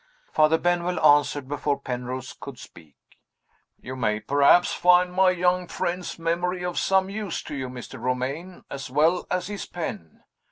[0.33, 2.95] Father Benwell answered before Penrose could speak.
[3.79, 8.01] "You may perhaps find my young friend's memory of some use to you, Mr.
[8.01, 10.23] Romayne, as well as his pen.